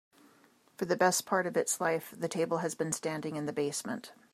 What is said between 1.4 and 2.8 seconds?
of its life, the table has